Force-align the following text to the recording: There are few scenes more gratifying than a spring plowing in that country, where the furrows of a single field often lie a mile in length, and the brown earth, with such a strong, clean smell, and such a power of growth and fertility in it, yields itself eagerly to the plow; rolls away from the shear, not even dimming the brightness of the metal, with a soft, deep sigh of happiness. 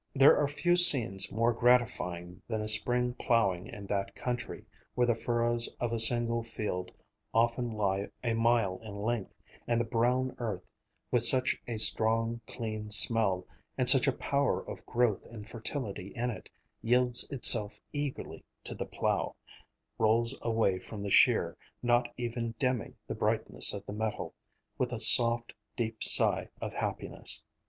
There 0.15 0.35
are 0.35 0.47
few 0.47 0.77
scenes 0.77 1.31
more 1.31 1.53
gratifying 1.53 2.41
than 2.47 2.59
a 2.61 2.67
spring 2.67 3.13
plowing 3.19 3.67
in 3.67 3.85
that 3.85 4.15
country, 4.15 4.65
where 4.95 5.05
the 5.05 5.13
furrows 5.13 5.67
of 5.79 5.91
a 5.93 5.99
single 5.99 6.41
field 6.41 6.91
often 7.35 7.69
lie 7.69 8.09
a 8.23 8.33
mile 8.33 8.79
in 8.81 8.95
length, 8.95 9.31
and 9.67 9.79
the 9.79 9.85
brown 9.85 10.33
earth, 10.39 10.63
with 11.11 11.23
such 11.23 11.61
a 11.67 11.77
strong, 11.77 12.41
clean 12.47 12.89
smell, 12.89 13.45
and 13.77 13.87
such 13.87 14.07
a 14.07 14.11
power 14.17 14.67
of 14.67 14.83
growth 14.87 15.23
and 15.27 15.47
fertility 15.47 16.07
in 16.15 16.31
it, 16.31 16.49
yields 16.81 17.29
itself 17.29 17.79
eagerly 17.93 18.43
to 18.63 18.73
the 18.73 18.87
plow; 18.87 19.35
rolls 19.99 20.35
away 20.41 20.79
from 20.79 21.03
the 21.03 21.11
shear, 21.11 21.55
not 21.83 22.09
even 22.17 22.55
dimming 22.57 22.95
the 23.05 23.13
brightness 23.13 23.71
of 23.71 23.85
the 23.85 23.93
metal, 23.93 24.33
with 24.79 24.91
a 24.91 24.99
soft, 24.99 25.53
deep 25.75 26.01
sigh 26.03 26.49
of 26.59 26.73
happiness. 26.73 27.43